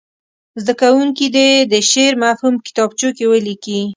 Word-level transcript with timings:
زده 0.61 0.73
کوونکي 0.81 1.25
دې 1.35 1.49
د 1.71 1.73
شعر 1.91 2.13
مفهوم 2.23 2.53
په 2.57 2.63
کتابچو 2.67 3.09
کې 3.17 3.25
ولیکي. 3.31 3.81